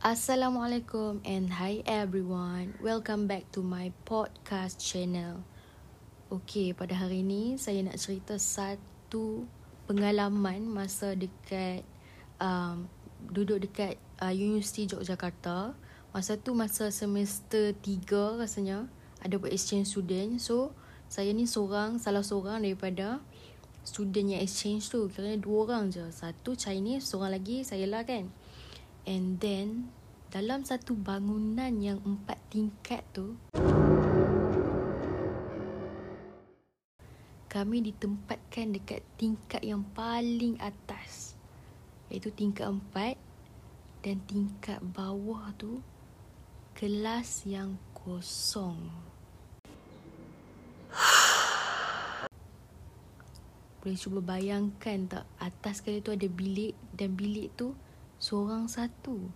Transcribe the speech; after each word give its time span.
Assalamualaikum 0.00 1.20
and 1.28 1.52
hi 1.60 1.84
everyone. 1.84 2.72
Welcome 2.80 3.28
back 3.28 3.52
to 3.52 3.60
my 3.60 3.92
podcast 4.08 4.80
channel. 4.80 5.44
Okay, 6.32 6.72
pada 6.72 6.96
hari 6.96 7.20
ini 7.20 7.60
saya 7.60 7.84
nak 7.84 8.00
cerita 8.00 8.40
satu 8.40 9.44
pengalaman 9.84 10.64
masa 10.64 11.12
dekat 11.12 11.84
um, 12.40 12.88
duduk 13.28 13.68
dekat 13.68 14.00
uh, 14.24 14.32
Universiti 14.32 14.88
Yogyakarta. 14.88 15.76
Masa 16.16 16.40
tu 16.40 16.56
masa 16.56 16.88
semester 16.88 17.76
3 17.76 18.40
rasanya 18.40 18.88
ada 19.20 19.36
buat 19.36 19.52
exchange 19.52 19.92
student. 19.92 20.40
So, 20.40 20.72
saya 21.12 21.28
ni 21.36 21.44
seorang, 21.44 22.00
salah 22.00 22.24
seorang 22.24 22.64
daripada 22.64 23.20
student 23.84 24.32
yang 24.32 24.40
exchange 24.40 24.88
tu. 24.88 25.12
Kira 25.12 25.36
dua 25.36 25.68
orang 25.68 25.92
je. 25.92 26.08
Satu 26.08 26.56
Chinese, 26.56 27.04
seorang 27.04 27.36
lagi 27.36 27.68
saya 27.68 27.84
lah 27.84 28.00
kan. 28.08 28.32
And 29.10 29.42
then 29.42 29.90
dalam 30.30 30.62
satu 30.62 30.94
bangunan 30.94 31.82
yang 31.82 31.98
empat 32.06 32.38
tingkat 32.46 33.02
tu 33.10 33.34
kami 37.50 37.82
ditempatkan 37.90 38.70
dekat 38.70 39.02
tingkat 39.18 39.66
yang 39.66 39.82
paling 39.98 40.54
atas 40.62 41.34
iaitu 42.06 42.30
tingkat 42.30 42.70
empat 42.70 43.18
dan 44.06 44.22
tingkat 44.30 44.78
bawah 44.78 45.50
tu 45.58 45.82
kelas 46.78 47.50
yang 47.50 47.74
kosong. 47.90 48.78
Boleh 53.82 53.98
cuba 53.98 54.22
bayangkan 54.22 55.10
tak 55.10 55.26
atas 55.42 55.82
kali 55.82 55.98
tu 55.98 56.14
ada 56.14 56.30
bilik 56.30 56.78
dan 56.94 57.18
bilik 57.18 57.50
tu 57.58 57.74
seorang 58.20 58.68
satu. 58.68 59.32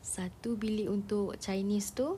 Satu 0.00 0.56
bilik 0.56 0.88
untuk 0.88 1.36
Chinese 1.36 1.92
tu, 1.92 2.16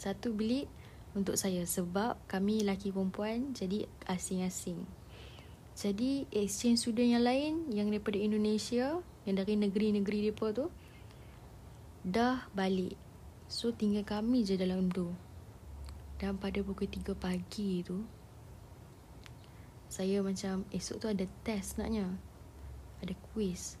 satu 0.00 0.32
bilik 0.32 0.66
untuk 1.12 1.36
saya 1.36 1.62
sebab 1.68 2.16
kami 2.24 2.64
lelaki 2.64 2.90
perempuan 2.90 3.52
jadi 3.52 3.84
asing-asing. 4.08 4.80
Jadi 5.76 6.24
exchange 6.32 6.88
student 6.88 7.20
yang 7.20 7.24
lain 7.24 7.68
yang 7.68 7.92
daripada 7.92 8.16
Indonesia, 8.16 9.04
yang 9.28 9.36
dari 9.36 9.60
negeri-negeri 9.60 10.32
depa 10.32 10.56
tu 10.56 10.72
dah 12.00 12.48
balik. 12.56 12.96
So 13.52 13.76
tinggal 13.76 14.08
kami 14.08 14.48
je 14.48 14.56
dalam 14.56 14.88
tu. 14.88 15.12
Dan 16.16 16.40
pada 16.40 16.64
pukul 16.64 16.88
3 16.88 17.12
pagi 17.12 17.84
tu 17.84 18.00
saya 19.86 20.20
macam 20.24 20.64
esok 20.72 20.96
tu 20.96 21.06
ada 21.12 21.24
test 21.44 21.76
naknya. 21.76 22.08
Ada 23.04 23.12
quiz. 23.32 23.76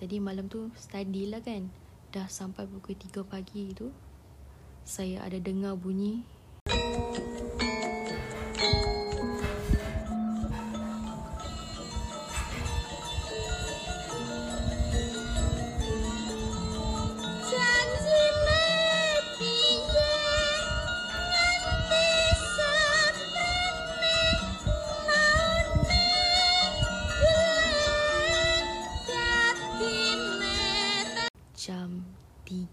Jadi 0.00 0.16
malam 0.16 0.48
tu 0.48 0.72
study 0.74 1.28
lah 1.28 1.44
kan. 1.44 1.68
Dah 2.10 2.26
sampai 2.26 2.66
pukul 2.66 2.98
3 2.98 3.22
pagi 3.22 3.70
tu 3.70 3.94
Saya 4.82 5.22
ada 5.22 5.38
dengar 5.38 5.78
bunyi 5.78 6.26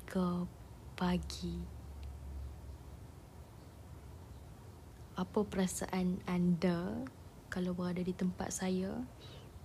3 0.07 0.47
pagi. 0.95 1.59
Apa 5.19 5.43
perasaan 5.43 6.23
anda 6.23 7.03
kalau 7.51 7.75
berada 7.75 7.99
di 7.99 8.15
tempat 8.15 8.55
saya? 8.55 9.03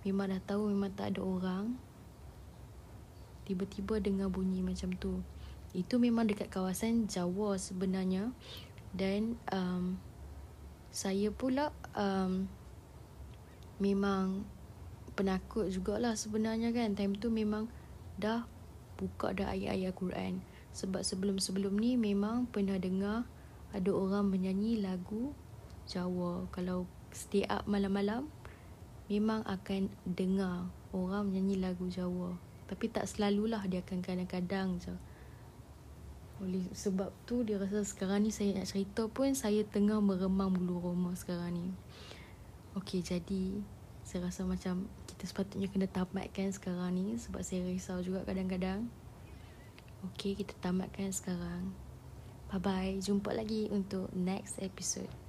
Memang 0.03 0.35
dah 0.35 0.43
tahu 0.43 0.67
memang 0.67 0.91
tak 0.91 1.15
ada 1.15 1.23
orang. 1.23 1.79
Tiba-tiba 3.47 4.03
dengar 4.03 4.27
bunyi 4.27 4.59
macam 4.59 4.91
tu. 4.99 5.23
Itu 5.71 5.95
memang 5.95 6.27
dekat 6.27 6.51
kawasan 6.51 7.07
Jawa 7.07 7.55
sebenarnya. 7.55 8.35
Dan 8.91 9.39
um, 9.47 9.95
saya 10.91 11.31
pula 11.31 11.71
um, 11.95 12.51
memang 13.79 14.43
penakut 15.15 15.71
jugalah 15.71 16.19
sebenarnya 16.19 16.75
kan. 16.75 16.99
Time 16.99 17.15
tu 17.15 17.31
memang 17.31 17.71
dah 18.19 18.43
buka 18.97 19.33
dah 19.33 19.51
ayat-ayat 19.51 19.93
Quran 19.97 20.33
sebab 20.73 21.05
sebelum-sebelum 21.05 21.77
ni 21.77 21.93
memang 21.95 22.49
pernah 22.49 22.81
dengar 22.81 23.29
ada 23.73 23.89
orang 23.93 24.29
menyanyi 24.29 24.81
lagu 24.81 25.33
Jawa. 25.85 26.49
Kalau 26.49 26.89
stay 27.13 27.45
up 27.45 27.69
malam-malam 27.69 28.29
memang 29.05 29.45
akan 29.45 29.93
dengar 30.07 30.69
orang 30.89 31.29
menyanyi 31.29 31.61
lagu 31.61 31.89
Jawa. 31.89 32.33
Tapi 32.65 32.89
tak 32.89 33.05
selalulah 33.05 33.61
dia 33.69 33.85
akan 33.85 34.01
kadang-kadang 34.01 34.81
je. 34.81 34.93
Oleh 36.41 36.65
sebab 36.73 37.13
tu 37.29 37.45
dia 37.45 37.61
rasa 37.61 37.85
sekarang 37.85 38.25
ni 38.25 38.31
saya 38.33 38.57
nak 38.57 38.65
cerita 38.65 39.05
pun 39.05 39.37
saya 39.37 39.61
tengah 39.61 40.01
meremang 40.01 40.53
bulu 40.57 40.81
roma 40.81 41.13
sekarang 41.13 41.53
ni. 41.53 41.67
Okey 42.73 43.05
jadi 43.05 43.61
saya 44.03 44.27
rasa 44.27 44.43
macam 44.43 44.85
kita 45.07 45.23
sepatutnya 45.25 45.67
kena 45.71 45.87
tamatkan 45.87 46.51
sekarang 46.51 46.93
ni 46.95 47.15
sebab 47.15 47.41
saya 47.41 47.63
risau 47.63 48.03
juga 48.03 48.27
kadang-kadang. 48.27 48.91
Okey, 50.11 50.35
kita 50.35 50.51
tamatkan 50.59 51.15
sekarang. 51.15 51.71
Bye 52.51 52.59
bye. 52.59 52.93
Jumpa 52.99 53.31
lagi 53.31 53.71
untuk 53.71 54.11
next 54.11 54.59
episode. 54.59 55.22